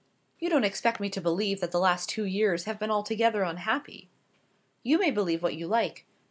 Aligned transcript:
"You 0.39 0.49
don't 0.49 0.63
expect 0.63 0.99
me 0.99 1.11
to 1.11 1.21
believe 1.21 1.59
that 1.59 1.69
the 1.71 1.77
last 1.79 2.09
two 2.09 2.25
years 2.25 2.63
have 2.63 2.79
been 2.79 2.89
altogether 2.89 3.43
unhappy." 3.43 4.09
"You 4.81 4.97
may 4.97 5.11
believe 5.11 5.43
what 5.43 5.53
you 5.53 5.67
like. 5.67 6.07